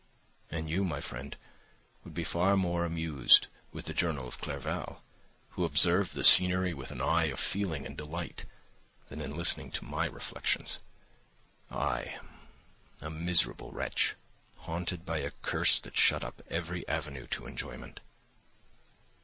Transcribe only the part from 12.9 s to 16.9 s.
a miserable wretch, haunted by a curse that shut up every